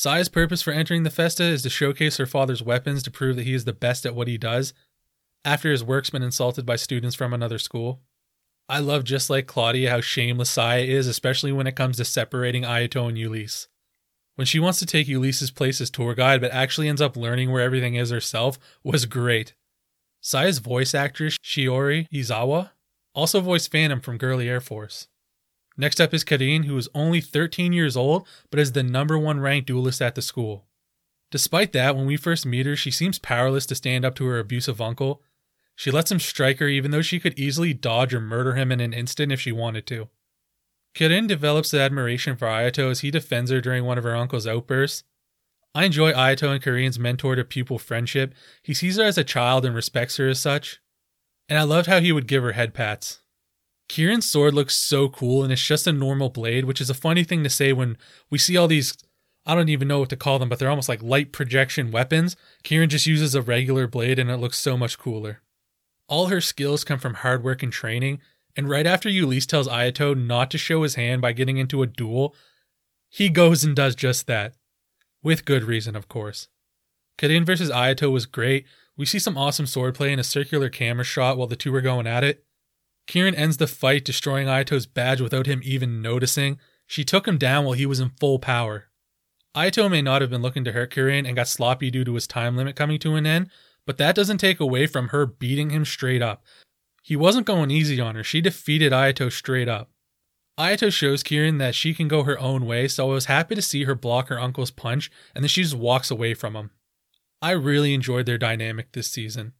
Saya's 0.00 0.30
purpose 0.30 0.62
for 0.62 0.70
entering 0.70 1.02
the 1.02 1.10
Festa 1.10 1.44
is 1.44 1.60
to 1.60 1.68
showcase 1.68 2.16
her 2.16 2.24
father's 2.24 2.62
weapons 2.62 3.02
to 3.02 3.10
prove 3.10 3.36
that 3.36 3.44
he 3.44 3.52
is 3.52 3.66
the 3.66 3.74
best 3.74 4.06
at 4.06 4.14
what 4.14 4.28
he 4.28 4.38
does, 4.38 4.72
after 5.44 5.70
his 5.70 5.84
work's 5.84 6.08
been 6.08 6.22
insulted 6.22 6.64
by 6.64 6.76
students 6.76 7.14
from 7.14 7.34
another 7.34 7.58
school. 7.58 8.00
I 8.66 8.78
love 8.78 9.04
just 9.04 9.28
like 9.28 9.46
Claudia 9.46 9.90
how 9.90 10.00
shameless 10.00 10.48
Saya 10.48 10.84
is, 10.84 11.06
especially 11.06 11.52
when 11.52 11.66
it 11.66 11.76
comes 11.76 11.98
to 11.98 12.06
separating 12.06 12.62
Ayato 12.62 13.10
and 13.10 13.18
Julis. 13.18 13.66
When 14.36 14.46
she 14.46 14.58
wants 14.58 14.78
to 14.78 14.86
take 14.86 15.06
Julis's 15.06 15.50
place 15.50 15.82
as 15.82 15.90
tour 15.90 16.14
guide 16.14 16.40
but 16.40 16.50
actually 16.50 16.88
ends 16.88 17.02
up 17.02 17.14
learning 17.14 17.52
where 17.52 17.60
everything 17.60 17.96
is 17.96 18.08
herself 18.08 18.58
was 18.82 19.04
great. 19.04 19.52
Saya's 20.22 20.60
voice 20.60 20.94
actress, 20.94 21.36
Shiori 21.44 22.06
Izawa, 22.10 22.70
also 23.14 23.42
voiced 23.42 23.70
Phantom 23.70 24.00
from 24.00 24.16
Girly 24.16 24.48
Air 24.48 24.62
Force. 24.62 25.08
Next 25.76 26.00
up 26.00 26.12
is 26.12 26.24
Kirin, 26.24 26.64
who 26.64 26.76
is 26.76 26.88
only 26.94 27.20
13 27.20 27.72
years 27.72 27.96
old 27.96 28.26
but 28.50 28.60
is 28.60 28.72
the 28.72 28.82
number 28.82 29.18
one 29.18 29.40
ranked 29.40 29.68
duelist 29.68 30.02
at 30.02 30.14
the 30.14 30.22
school. 30.22 30.66
Despite 31.30 31.72
that, 31.72 31.96
when 31.96 32.06
we 32.06 32.16
first 32.16 32.44
meet 32.44 32.66
her, 32.66 32.76
she 32.76 32.90
seems 32.90 33.18
powerless 33.18 33.66
to 33.66 33.74
stand 33.74 34.04
up 34.04 34.14
to 34.16 34.26
her 34.26 34.38
abusive 34.38 34.80
uncle, 34.80 35.22
she 35.80 35.90
lets 35.90 36.12
him 36.12 36.20
strike 36.20 36.58
her 36.58 36.68
even 36.68 36.90
though 36.90 37.00
she 37.00 37.18
could 37.18 37.38
easily 37.38 37.72
dodge 37.72 38.12
or 38.12 38.20
murder 38.20 38.52
him 38.52 38.70
in 38.70 38.80
an 38.80 38.92
instant 38.92 39.32
if 39.32 39.40
she 39.40 39.50
wanted 39.50 39.86
to. 39.86 40.10
Kirin 40.94 41.26
develops 41.26 41.72
admiration 41.72 42.36
for 42.36 42.48
Ayato 42.48 42.90
as 42.90 43.00
he 43.00 43.10
defends 43.10 43.50
her 43.50 43.62
during 43.62 43.86
one 43.86 43.96
of 43.96 44.04
her 44.04 44.14
uncle's 44.14 44.46
outbursts. 44.46 45.04
I 45.74 45.86
enjoy 45.86 46.12
Ayato 46.12 46.52
and 46.52 46.62
Kirin's 46.62 46.98
mentor 46.98 47.34
to 47.34 47.44
pupil 47.44 47.78
friendship. 47.78 48.34
He 48.62 48.74
sees 48.74 48.98
her 48.98 49.04
as 49.04 49.16
a 49.16 49.24
child 49.24 49.64
and 49.64 49.74
respects 49.74 50.18
her 50.18 50.28
as 50.28 50.38
such. 50.38 50.82
And 51.48 51.58
I 51.58 51.62
loved 51.62 51.86
how 51.86 52.00
he 52.00 52.12
would 52.12 52.26
give 52.26 52.42
her 52.42 52.52
head 52.52 52.74
pats. 52.74 53.22
Kirin's 53.90 54.30
sword 54.30 54.54
looks 54.54 54.76
so 54.76 55.08
cool 55.08 55.42
and 55.42 55.52
it's 55.52 55.66
just 55.66 55.84
a 55.84 55.92
normal 55.92 56.30
blade, 56.30 56.64
which 56.64 56.80
is 56.80 56.90
a 56.90 56.94
funny 56.94 57.24
thing 57.24 57.42
to 57.42 57.50
say 57.50 57.72
when 57.72 57.98
we 58.30 58.38
see 58.38 58.56
all 58.56 58.68
these 58.68 58.96
I 59.44 59.56
don't 59.56 59.68
even 59.68 59.88
know 59.88 59.98
what 59.98 60.10
to 60.10 60.16
call 60.16 60.38
them, 60.38 60.48
but 60.48 60.60
they're 60.60 60.70
almost 60.70 60.88
like 60.88 61.02
light 61.02 61.32
projection 61.32 61.90
weapons. 61.90 62.36
Kirin 62.62 62.88
just 62.88 63.06
uses 63.06 63.34
a 63.34 63.42
regular 63.42 63.88
blade 63.88 64.20
and 64.20 64.30
it 64.30 64.36
looks 64.36 64.58
so 64.60 64.76
much 64.76 64.96
cooler. 64.96 65.40
All 66.06 66.26
her 66.26 66.40
skills 66.40 66.84
come 66.84 67.00
from 67.00 67.14
hard 67.14 67.42
work 67.42 67.64
and 67.64 67.72
training, 67.72 68.20
and 68.54 68.68
right 68.68 68.86
after 68.86 69.08
Julis 69.08 69.46
tells 69.46 69.66
Ayato 69.66 70.16
not 70.16 70.52
to 70.52 70.58
show 70.58 70.84
his 70.84 70.94
hand 70.94 71.20
by 71.20 71.32
getting 71.32 71.56
into 71.56 71.82
a 71.82 71.86
duel, 71.88 72.34
he 73.08 73.28
goes 73.28 73.64
and 73.64 73.74
does 73.74 73.96
just 73.96 74.28
that. 74.28 74.54
With 75.20 75.44
good 75.44 75.64
reason, 75.64 75.96
of 75.96 76.06
course. 76.06 76.46
Kirin 77.18 77.44
versus 77.44 77.70
Ayato 77.70 78.12
was 78.12 78.26
great. 78.26 78.66
We 78.96 79.06
see 79.06 79.18
some 79.18 79.36
awesome 79.38 79.66
swordplay 79.66 80.12
and 80.12 80.20
a 80.20 80.24
circular 80.24 80.68
camera 80.68 81.04
shot 81.04 81.36
while 81.36 81.48
the 81.48 81.56
two 81.56 81.74
are 81.74 81.80
going 81.80 82.06
at 82.06 82.22
it. 82.22 82.44
Kirin 83.10 83.36
ends 83.36 83.56
the 83.56 83.66
fight, 83.66 84.04
destroying 84.04 84.46
Ayato's 84.46 84.86
badge 84.86 85.20
without 85.20 85.46
him 85.46 85.60
even 85.64 86.00
noticing. 86.00 86.60
She 86.86 87.02
took 87.02 87.26
him 87.26 87.38
down 87.38 87.64
while 87.64 87.74
he 87.74 87.84
was 87.84 87.98
in 87.98 88.12
full 88.20 88.38
power. 88.38 88.84
Ayato 89.52 89.90
may 89.90 90.00
not 90.00 90.22
have 90.22 90.30
been 90.30 90.42
looking 90.42 90.62
to 90.62 90.70
hurt 90.70 90.92
Kirin 90.92 91.26
and 91.26 91.34
got 91.34 91.48
sloppy 91.48 91.90
due 91.90 92.04
to 92.04 92.14
his 92.14 92.28
time 92.28 92.56
limit 92.56 92.76
coming 92.76 93.00
to 93.00 93.16
an 93.16 93.26
end, 93.26 93.50
but 93.84 93.98
that 93.98 94.14
doesn't 94.14 94.38
take 94.38 94.60
away 94.60 94.86
from 94.86 95.08
her 95.08 95.26
beating 95.26 95.70
him 95.70 95.84
straight 95.84 96.22
up. 96.22 96.44
He 97.02 97.16
wasn't 97.16 97.48
going 97.48 97.72
easy 97.72 98.00
on 98.00 98.14
her, 98.14 98.22
she 98.22 98.40
defeated 98.40 98.92
Ayato 98.92 99.32
straight 99.32 99.68
up. 99.68 99.90
Ayato 100.56 100.92
shows 100.92 101.24
Kirin 101.24 101.58
that 101.58 101.74
she 101.74 101.94
can 101.94 102.06
go 102.06 102.22
her 102.22 102.38
own 102.38 102.64
way, 102.64 102.86
so 102.86 103.10
I 103.10 103.14
was 103.14 103.24
happy 103.24 103.56
to 103.56 103.62
see 103.62 103.84
her 103.84 103.96
block 103.96 104.28
her 104.28 104.38
uncle's 104.38 104.70
punch 104.70 105.10
and 105.34 105.42
then 105.42 105.48
she 105.48 105.62
just 105.62 105.74
walks 105.74 106.12
away 106.12 106.34
from 106.34 106.54
him. 106.54 106.70
I 107.42 107.52
really 107.52 107.92
enjoyed 107.92 108.26
their 108.26 108.38
dynamic 108.38 108.92
this 108.92 109.08
season. 109.08 109.54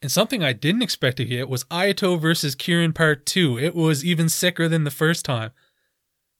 And 0.00 0.12
something 0.12 0.44
I 0.44 0.52
didn't 0.52 0.82
expect 0.82 1.16
to 1.16 1.24
get 1.24 1.48
was 1.48 1.64
Ayato 1.64 2.20
versus 2.20 2.54
Kirin 2.54 2.94
Part 2.94 3.26
2. 3.26 3.58
It 3.58 3.74
was 3.74 4.04
even 4.04 4.28
sicker 4.28 4.68
than 4.68 4.84
the 4.84 4.90
first 4.90 5.24
time. 5.24 5.50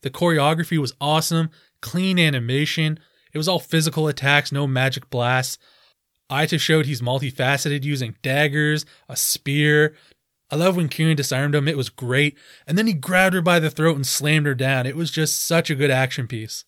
The 0.03 0.11
choreography 0.11 0.79
was 0.79 0.95
awesome, 1.01 1.51
clean 1.81 2.21
animation, 2.21 3.01
it 3.33 3.39
was 3.39 3.49
all 3.49 3.59
physical 3.59 4.09
attacks, 4.09 4.53
no 4.53 4.67
magic 4.67 5.11
blasts. 5.11 5.59
Ayato 6.31 6.59
showed 6.59 6.87
he's 6.87 7.01
multifaceted 7.01 7.85
using 7.85 8.17
daggers, 8.23 8.85
a 9.09 9.17
spear. 9.17 9.95
I 10.51 10.57
love 10.57 10.77
when 10.77 10.89
Kirin 10.89 11.17
disarmed 11.17 11.55
him, 11.55 11.69
it 11.69 11.77
was 11.77 11.89
great. 11.89 12.39
And 12.67 12.79
then 12.79 12.87
he 12.87 12.93
grabbed 12.93 13.35
her 13.35 13.43
by 13.43 13.59
the 13.59 13.71
throat 13.71 13.97
and 13.97 14.07
slammed 14.07 14.47
her 14.47 14.55
down. 14.55 14.87
It 14.87 14.97
was 14.97 15.11
just 15.11 15.43
such 15.43 15.71
a 15.71 15.75
good 15.75 15.91
action 15.91 16.27
piece. 16.27 16.65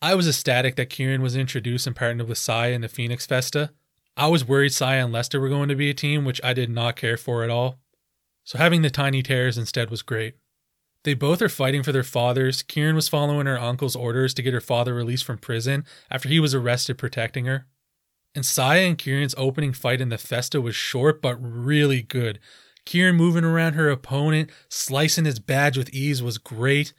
I 0.00 0.14
was 0.14 0.28
ecstatic 0.28 0.76
that 0.76 0.90
Kirin 0.90 1.20
was 1.20 1.36
introduced 1.36 1.86
and 1.86 1.96
partnered 1.96 2.28
with 2.28 2.38
Saya 2.38 2.72
in 2.72 2.82
the 2.82 2.88
Phoenix 2.88 3.26
Festa. 3.26 3.70
I 4.16 4.28
was 4.28 4.46
worried 4.46 4.72
Saya 4.72 5.04
and 5.04 5.12
Lester 5.12 5.40
were 5.40 5.48
going 5.48 5.68
to 5.68 5.74
be 5.74 5.90
a 5.90 5.94
team, 5.94 6.24
which 6.24 6.40
I 6.44 6.52
did 6.52 6.70
not 6.70 6.96
care 6.96 7.16
for 7.16 7.42
at 7.42 7.50
all. 7.50 7.80
So 8.44 8.58
having 8.58 8.82
the 8.82 8.90
Tiny 8.90 9.22
tears 9.22 9.58
instead 9.58 9.90
was 9.90 10.02
great. 10.02 10.36
They 11.02 11.14
both 11.14 11.42
are 11.42 11.48
fighting 11.48 11.82
for 11.82 11.92
their 11.92 12.02
fathers. 12.02 12.62
Kirin 12.62 12.94
was 12.94 13.08
following 13.08 13.46
her 13.46 13.58
uncle's 13.58 13.96
orders 13.96 14.32
to 14.34 14.42
get 14.42 14.54
her 14.54 14.60
father 14.60 14.94
released 14.94 15.24
from 15.24 15.38
prison 15.38 15.84
after 16.10 16.28
he 16.28 16.40
was 16.40 16.54
arrested 16.54 16.96
protecting 16.96 17.44
her. 17.44 17.66
And 18.34 18.44
Saya 18.44 18.88
and 18.88 18.98
Kirin's 18.98 19.34
opening 19.36 19.72
fight 19.72 20.00
in 20.00 20.08
the 20.08 20.18
Festa 20.18 20.60
was 20.60 20.74
short 20.74 21.20
but 21.20 21.36
really 21.40 22.02
good. 22.02 22.38
Kirin 22.86 23.16
moving 23.16 23.44
around 23.44 23.74
her 23.74 23.90
opponent, 23.90 24.50
slicing 24.68 25.24
his 25.24 25.38
badge 25.38 25.76
with 25.76 25.90
ease 25.90 26.22
was 26.22 26.38
great. 26.38 26.92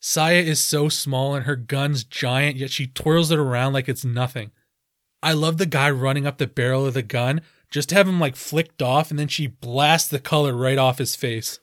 Saya 0.00 0.40
is 0.40 0.60
so 0.60 0.88
small 0.88 1.34
and 1.34 1.46
her 1.46 1.56
gun's 1.56 2.04
giant, 2.04 2.56
yet 2.56 2.70
she 2.70 2.86
twirls 2.86 3.30
it 3.30 3.38
around 3.38 3.72
like 3.72 3.88
it's 3.88 4.04
nothing. 4.04 4.50
I 5.22 5.32
love 5.32 5.58
the 5.58 5.66
guy 5.66 5.90
running 5.90 6.26
up 6.26 6.38
the 6.38 6.46
barrel 6.46 6.86
of 6.86 6.94
the 6.94 7.02
gun, 7.02 7.42
just 7.70 7.90
to 7.90 7.94
have 7.94 8.08
him 8.08 8.20
like 8.20 8.36
flicked 8.36 8.82
off 8.82 9.10
and 9.10 9.18
then 9.18 9.28
she 9.28 9.46
blasts 9.46 10.08
the 10.08 10.18
color 10.18 10.54
right 10.54 10.78
off 10.78 10.98
his 10.98 11.16
face. 11.16 11.60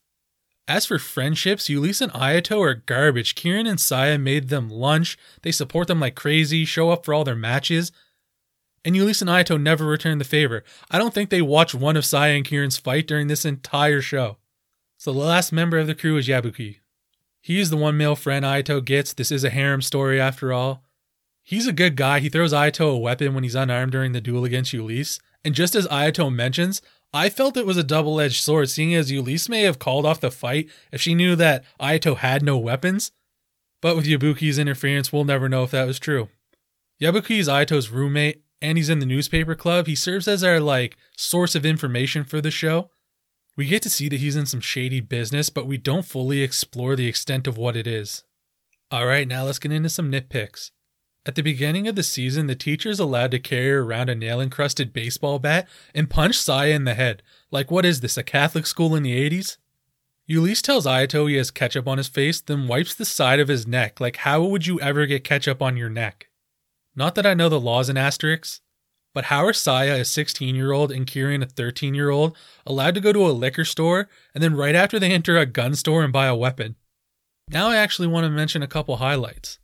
As 0.68 0.86
for 0.86 1.00
friendships, 1.00 1.68
Julis 1.68 2.00
and 2.00 2.12
Ayato 2.14 2.62
are 2.62 2.76
garbage. 2.76 3.34
Kirin 3.34 3.68
and 3.68 3.80
Saya 3.80 4.20
made 4.20 4.50
them 4.50 4.70
lunch. 4.70 5.18
They 5.42 5.52
support 5.52 5.88
them 5.88 6.00
like 6.00 6.14
crazy, 6.14 6.64
show 6.64 6.92
up 6.92 7.04
for 7.04 7.14
all 7.14 7.24
their 7.24 7.36
matches. 7.36 7.92
And 8.86 8.96
Julis 8.96 9.20
and 9.22 9.30
Ayato 9.30 9.60
never 9.60 9.86
return 9.86 10.20
the 10.20 10.24
favor. 10.24 10.64
I 10.92 11.00
don't 11.00 11.14
think 11.14 11.32
they 11.32 11.42
watched 11.42 11.74
one 11.74 11.98
of 11.98 12.06
Saya 12.06 12.36
and 12.36 12.46
Kirin's 12.46 12.78
fight 12.78 13.08
during 13.08 13.28
this 13.28 13.46
entire 13.46 14.00
show. 14.00 14.38
So 14.98 15.12
the 15.12 15.20
last 15.20 15.52
member 15.52 15.80
of 15.80 15.88
the 15.88 15.96
crew 15.96 16.18
is 16.18 16.28
Yabuki. 16.28 16.78
He 17.42 17.60
is 17.60 17.72
the 17.72 17.78
one 17.78 17.98
male 17.98 18.16
friend 18.16 18.46
Ayato 18.46 18.84
gets. 18.84 19.12
This 19.14 19.32
is 19.32 19.44
a 19.44 19.50
harem 19.50 19.82
story 19.82 20.22
after 20.22 20.54
all. 20.54 20.84
He's 21.50 21.66
a 21.66 21.74
good 21.74 21.96
guy. 21.96 22.20
He 22.20 22.30
throws 22.30 22.54
Ayato 22.54 22.94
a 22.94 22.98
weapon 23.00 23.34
when 23.34 23.44
he's 23.44 23.56
unarmed 23.56 23.92
during 23.92 24.12
the 24.12 24.22
duel 24.22 24.46
against 24.46 24.72
Julis. 24.72 25.20
And 25.44 25.56
just 25.56 25.74
as 25.74 25.88
Ayato 25.88 26.32
mentions, 26.32 26.80
I 27.12 27.32
felt 27.32 27.58
it 27.58 27.66
was 27.66 27.76
a 27.76 27.84
double 27.84 28.20
edged 28.22 28.44
sword, 28.44 28.70
seeing 28.70 28.94
as 28.94 29.10
Julis 29.10 29.50
may 29.50 29.64
have 29.64 29.80
called 29.80 30.06
off 30.06 30.20
the 30.20 30.30
fight 30.30 30.70
if 30.92 31.02
she 31.02 31.16
knew 31.16 31.36
that 31.38 31.64
Ayato 31.82 32.18
had 32.18 32.44
no 32.44 32.60
weapons. 32.60 33.12
But 33.82 33.96
with 33.96 34.06
Yabuki's 34.06 34.60
interference, 34.60 35.12
we'll 35.12 35.24
never 35.24 35.50
know 35.50 35.64
if 35.64 35.72
that 35.72 35.88
was 35.88 35.98
true. 35.98 36.30
Yabuki 37.02 37.40
is 37.40 37.48
Ayato's 37.48 37.90
roommate, 37.90 38.44
and 38.62 38.78
he's 38.78 38.90
in 38.90 39.00
the 39.00 39.08
newspaper 39.08 39.56
club. 39.56 39.88
He 39.88 39.96
serves 39.96 40.28
as 40.28 40.44
our 40.44 40.60
like 40.60 40.98
source 41.18 41.56
of 41.56 41.66
information 41.66 42.26
for 42.26 42.42
the 42.42 42.52
show. 42.52 42.92
We 43.58 43.66
get 43.66 43.82
to 43.82 43.90
see 43.90 44.08
that 44.10 44.20
he's 44.20 44.36
in 44.36 44.46
some 44.46 44.62
shady 44.62 45.00
business, 45.00 45.50
but 45.50 45.66
we 45.66 45.78
don't 45.78 46.06
fully 46.06 46.44
explore 46.44 46.96
the 46.96 47.08
extent 47.08 47.48
of 47.48 47.58
what 47.58 47.76
it 47.76 47.88
is. 47.88 48.24
Alright, 48.94 49.28
now 49.28 49.46
let's 49.46 49.58
get 49.58 49.72
into 49.72 49.90
some 49.90 50.12
nitpicks. 50.12 50.70
At 51.26 51.36
the 51.36 51.44
beginning 51.44 51.88
of 51.88 51.96
the 51.96 52.04
season, 52.04 52.48
the 52.48 52.56
teacher 52.56 52.90
is 52.90 53.00
allowed 53.00 53.32
to 53.32 53.40
carry 53.40 53.72
around 53.72 54.10
a 54.10 54.16
nail 54.16 54.40
encrusted 54.40 54.94
baseball 54.94 55.38
bat 55.38 55.68
and 55.94 56.10
punch 56.10 56.38
Saya 56.38 56.74
in 56.74 56.86
the 56.86 56.94
head. 56.94 57.22
Like, 57.52 57.70
what 57.70 57.86
is 57.86 58.00
this, 58.00 58.18
a 58.18 58.24
Catholic 58.24 58.66
school 58.66 58.96
in 58.96 59.04
the 59.04 59.30
80s? 59.30 59.58
Julis 60.30 60.62
tells 60.62 60.86
Ayato 60.86 61.28
he 61.28 61.36
has 61.36 61.52
ketchup 61.52 61.88
on 61.88 61.98
his 61.98 62.08
face, 62.08 62.40
then 62.40 62.68
wipes 62.68 62.94
the 62.94 63.04
side 63.04 63.40
of 63.40 63.48
his 63.48 63.68
neck. 63.68 64.00
Like, 64.00 64.18
how 64.18 64.44
would 64.44 64.66
you 64.66 64.80
ever 64.80 65.06
get 65.06 65.24
ketchup 65.24 65.62
on 65.62 65.76
your 65.76 65.90
neck? 65.90 66.30
Not 66.96 67.16
that 67.16 67.26
I 67.26 67.34
know 67.34 67.50
the 67.50 67.60
laws 67.60 67.90
in 67.90 67.98
Asterisk, 67.98 68.62
but 69.14 69.26
how 69.26 69.44
are 69.46 69.54
Saya, 69.54 70.02
a 70.02 70.06
16 70.06 70.56
year 70.56 70.72
old, 70.72 70.92
and 70.92 71.08
Kirin, 71.08 71.42
a 71.42 71.48
13 71.48 71.96
year 71.96 72.12
old, 72.12 72.38
allowed 72.66 72.96
to 72.96 73.02
go 73.02 73.12
to 73.12 73.28
a 73.28 73.32
liquor 73.32 73.66
store 73.66 74.08
and 74.34 74.44
then 74.44 74.56
right 74.56 74.76
after 74.76 75.00
they 75.00 75.12
enter 75.12 75.38
a 75.38 75.46
gun 75.46 75.76
store 75.76 76.04
and 76.04 76.14
buy 76.14 76.28
a 76.28 76.36
weapon? 76.36 76.76
Now 77.50 77.70
I 77.70 77.78
actually 77.78 78.08
want 78.08 78.26
to 78.26 78.30
mention 78.30 78.62
a 78.62 78.68
couple 78.68 78.98
highlights. 78.98 79.60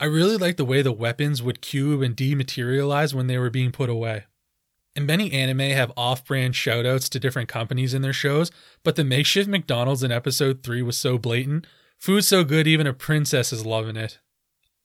I 0.00 0.06
really 0.06 0.38
like 0.38 0.56
the 0.56 0.64
way 0.64 0.80
the 0.80 0.92
weapons 0.92 1.42
would 1.42 1.60
cube 1.60 2.00
and 2.00 2.16
dematerialize 2.16 3.12
when 3.12 3.26
they 3.26 3.36
were 3.36 3.50
being 3.50 3.70
put 3.70 3.90
away. 3.90 4.24
And 4.96 5.06
many 5.06 5.30
anime 5.30 5.58
have 5.58 5.92
off 5.94 6.24
brand 6.24 6.54
shoutouts 6.54 7.10
to 7.10 7.20
different 7.20 7.50
companies 7.50 7.92
in 7.92 8.00
their 8.00 8.14
shows, 8.14 8.50
but 8.82 8.96
the 8.96 9.04
makeshift 9.04 9.46
McDonald's 9.46 10.02
in 10.02 10.10
episode 10.10 10.62
3 10.62 10.80
was 10.80 10.96
so 10.96 11.18
blatant. 11.18 11.66
Food 11.98 12.24
so 12.24 12.44
good, 12.44 12.66
even 12.66 12.86
a 12.86 12.94
princess 12.94 13.52
is 13.52 13.66
loving 13.66 13.96
it. 13.96 14.18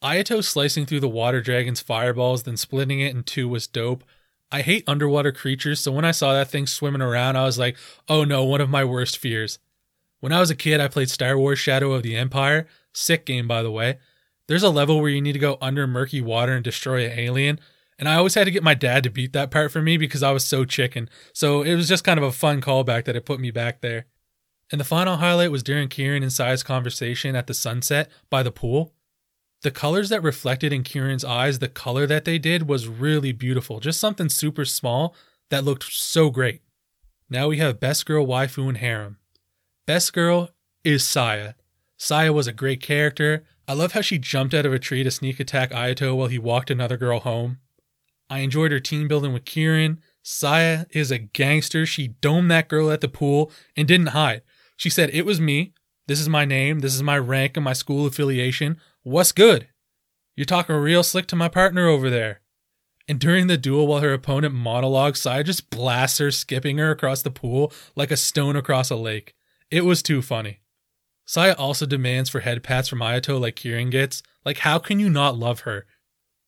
Ayato 0.04 0.44
slicing 0.44 0.86
through 0.86 1.00
the 1.00 1.08
water 1.08 1.40
dragon's 1.40 1.80
fireballs, 1.80 2.44
then 2.44 2.58
splitting 2.58 3.00
it 3.00 3.16
in 3.16 3.24
two 3.24 3.48
was 3.48 3.68
dope. 3.68 4.04
I 4.52 4.64
hate 4.64 4.84
underwater 4.86 5.32
creatures, 5.32 5.80
so 5.80 5.94
when 5.94 6.06
I 6.06 6.12
saw 6.12 6.34
that 6.34 6.50
thing 6.50 6.68
swimming 6.68 7.02
around, 7.02 7.38
I 7.38 7.46
was 7.46 7.58
like, 7.58 7.78
oh 8.10 8.26
no, 8.26 8.44
one 8.44 8.62
of 8.62 8.70
my 8.70 8.84
worst 8.84 9.18
fears. 9.18 9.60
When 10.20 10.34
I 10.34 10.42
was 10.42 10.50
a 10.50 10.56
kid, 10.56 10.82
I 10.82 10.90
played 10.90 11.10
Star 11.10 11.38
Wars 11.38 11.58
Shadow 11.58 11.94
of 11.94 12.04
the 12.04 12.18
Empire. 12.18 12.68
Sick 12.94 13.26
game, 13.26 13.48
by 13.48 13.64
the 13.64 13.72
way. 13.72 13.98
There's 14.48 14.64
a 14.64 14.70
level 14.70 15.02
where 15.02 15.10
you 15.10 15.22
need 15.22 15.34
to 15.34 15.40
go 15.40 15.58
under 15.62 15.88
murky 15.88 16.22
water 16.22 16.54
and 16.54 16.64
destroy 16.64 17.06
an 17.06 17.18
alien. 17.18 17.60
And 17.98 18.10
I 18.10 18.16
always 18.16 18.36
had 18.36 18.46
to 18.46 18.52
get 18.52 18.64
my 18.64 18.74
dad 18.74 19.04
to 19.04 19.10
beat 19.10 19.34
that 19.34 19.52
part 19.52 19.72
for 19.72 19.82
me 19.82 19.98
because 19.98 20.22
I 20.22 20.32
was 20.32 20.46
so 20.46 20.66
chicken. 20.66 21.10
So 21.34 21.62
it 21.62 21.76
was 21.76 21.88
just 21.88 22.04
kind 22.04 22.20
of 22.20 22.24
a 22.24 22.32
fun 22.32 22.62
callback 22.62 23.06
that 23.06 23.16
it 23.16 23.26
put 23.26 23.40
me 23.40 23.52
back 23.52 23.82
there. 23.82 24.06
And 24.72 24.82
the 24.82 24.86
final 24.86 25.18
highlight 25.18 25.52
was 25.52 25.64
during 25.64 25.90
Kirin 25.90 26.24
and 26.24 26.34
Saya's 26.34 26.64
conversation 26.64 27.36
at 27.36 27.48
the 27.48 27.54
sunset 27.54 28.10
by 28.30 28.44
the 28.44 28.52
pool. 28.52 28.94
The 29.62 29.72
colors 29.72 30.10
that 30.10 30.24
reflected 30.24 30.74
in 30.74 30.84
Kirin's 30.84 31.24
eyes, 31.24 31.60
the 31.60 31.68
color 31.68 32.06
that 32.08 32.26
they 32.26 32.38
did 32.38 32.68
was 32.68 32.88
really 32.88 33.32
beautiful. 33.32 33.80
Just 33.80 34.00
something 34.00 34.30
super 34.30 34.66
small 34.66 35.16
that 35.50 35.64
looked 35.64 35.84
so 35.92 36.30
great. 36.30 36.62
Now 37.30 37.48
we 37.48 37.58
have 37.58 37.80
Best 37.80 38.06
Girl 38.06 38.26
Waifu 38.26 38.68
and 38.68 38.78
Harem. 38.78 39.18
Best 39.88 40.14
Girl 40.14 40.50
is 40.84 41.08
Saya. 41.08 41.54
Saya 41.98 42.34
was 42.34 42.48
a 42.48 42.54
great 42.54 42.82
character. 42.82 43.44
I 43.68 43.74
love 43.74 43.94
how 43.94 44.02
she 44.02 44.20
jumped 44.20 44.54
out 44.54 44.66
of 44.66 44.74
a 44.74 44.80
tree 44.80 45.04
to 45.04 45.10
sneak 45.10 45.40
attack 45.40 45.72
Ayato 45.72 46.16
while 46.16 46.28
he 46.28 46.38
walked 46.38 46.70
another 46.70 46.98
girl 46.98 47.20
home. 47.20 47.60
I 48.30 48.40
enjoyed 48.40 48.72
her 48.72 48.80
team 48.80 49.08
building 49.08 49.34
with 49.34 49.46
Kirin. 49.46 49.98
Saya 50.22 50.86
is 50.92 51.12
a 51.12 51.18
gangster. 51.18 51.86
She 51.86 52.10
domed 52.10 52.52
that 52.52 52.68
girl 52.68 52.92
at 52.92 53.02
the 53.02 53.08
pool 53.08 53.52
and 53.76 53.88
didn't 53.88 54.08
hide. 54.08 54.42
She 54.78 54.90
said, 54.90 55.10
It 55.14 55.26
was 55.26 55.42
me. 55.42 55.74
This 56.08 56.20
is 56.20 56.30
my 56.30 56.46
name. 56.46 56.80
This 56.80 56.94
is 56.94 57.02
my 57.02 57.18
rank 57.18 57.58
and 57.58 57.64
my 57.64 57.74
school 57.74 58.06
affiliation. 58.06 58.78
What's 59.04 59.32
good? 59.32 59.68
You're 60.36 60.46
talking 60.46 60.76
real 60.76 61.04
slick 61.04 61.28
to 61.28 61.36
my 61.36 61.48
partner 61.48 61.88
over 61.88 62.10
there. 62.10 62.42
And 63.08 63.20
during 63.20 63.48
the 63.48 63.58
duel, 63.58 63.88
while 63.88 64.02
her 64.02 64.14
opponent 64.14 64.54
monologues, 64.54 65.22
Saya 65.22 65.44
just 65.44 65.70
blasts 65.70 66.18
her, 66.18 66.32
skipping 66.32 66.78
her 66.78 66.92
across 66.92 67.22
the 67.22 67.32
pool 67.32 67.72
like 67.96 68.12
a 68.12 68.18
stone 68.18 68.56
across 68.56 68.90
a 68.90 68.96
lake. 68.96 69.36
It 69.72 69.86
was 69.86 70.04
too 70.04 70.22
funny. 70.22 70.60
Saya 71.26 71.56
also 71.58 71.86
demands 71.86 72.30
for 72.30 72.42
head 72.42 72.64
pats 72.64 72.88
from 72.88 73.00
Ayato 73.00 73.40
like 73.40 73.56
Kirin 73.56 73.90
gets. 73.90 74.22
Like, 74.46 74.60
how 74.60 74.78
can 74.78 75.00
you 75.00 75.10
not 75.10 75.38
love 75.38 75.62
her? 75.62 75.86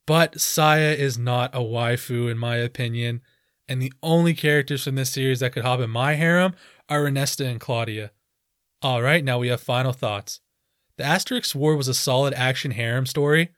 But 0.05 0.39
Saya 0.39 0.91
is 0.91 1.17
not 1.17 1.53
a 1.53 1.59
waifu, 1.59 2.31
in 2.31 2.37
my 2.37 2.57
opinion, 2.57 3.21
and 3.67 3.81
the 3.81 3.91
only 4.01 4.33
characters 4.33 4.83
from 4.83 4.95
this 4.95 5.09
series 5.09 5.39
that 5.41 5.51
could 5.51 5.63
hop 5.63 5.79
in 5.79 5.89
my 5.89 6.13
harem 6.13 6.53
are 6.87 7.03
Renesta 7.03 7.45
and 7.45 7.59
Claudia. 7.59 8.11
Alright, 8.85 9.23
now 9.23 9.39
we 9.39 9.49
have 9.49 9.59
final 9.59 9.91
thoughts. 9.91 10.39
The 10.97 11.03
Asterisk 11.03 11.55
War 11.55 11.75
was 11.75 11.87
a 11.87 11.93
solid 11.93 12.33
action 12.35 12.71
harem 12.71 13.05
story. 13.05 13.49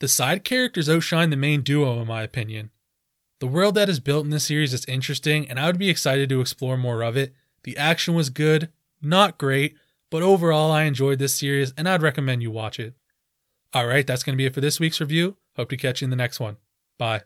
The 0.00 0.08
side 0.08 0.44
characters 0.44 0.88
outshine 0.88 1.30
the 1.30 1.36
main 1.36 1.62
duo, 1.62 2.00
in 2.00 2.06
my 2.06 2.22
opinion. 2.22 2.70
The 3.40 3.46
world 3.46 3.74
that 3.74 3.88
is 3.88 4.00
built 4.00 4.24
in 4.24 4.30
this 4.30 4.46
series 4.46 4.72
is 4.72 4.84
interesting, 4.86 5.48
and 5.48 5.58
I 5.58 5.66
would 5.66 5.78
be 5.78 5.90
excited 5.90 6.28
to 6.28 6.40
explore 6.40 6.76
more 6.76 7.02
of 7.02 7.16
it. 7.16 7.34
The 7.64 7.76
action 7.76 8.14
was 8.14 8.30
good, 8.30 8.70
not 9.02 9.36
great, 9.38 9.76
but 10.14 10.22
overall, 10.22 10.70
I 10.70 10.84
enjoyed 10.84 11.18
this 11.18 11.34
series 11.34 11.74
and 11.76 11.88
I'd 11.88 12.00
recommend 12.00 12.40
you 12.40 12.52
watch 12.52 12.78
it. 12.78 12.94
All 13.72 13.84
right, 13.84 14.06
that's 14.06 14.22
going 14.22 14.34
to 14.34 14.36
be 14.36 14.46
it 14.46 14.54
for 14.54 14.60
this 14.60 14.78
week's 14.78 15.00
review. 15.00 15.38
Hope 15.56 15.70
to 15.70 15.76
catch 15.76 16.02
you 16.02 16.04
in 16.06 16.10
the 16.10 16.14
next 16.14 16.38
one. 16.38 16.56
Bye. 16.98 17.22